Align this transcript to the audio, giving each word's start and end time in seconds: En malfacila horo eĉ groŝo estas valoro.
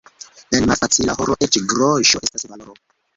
En 0.59 0.63
malfacila 0.69 1.15
horo 1.19 1.35
eĉ 1.47 1.59
groŝo 1.73 2.23
estas 2.29 2.47
valoro. 2.55 2.75